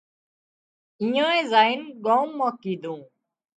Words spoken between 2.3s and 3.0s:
مان ڪيڌون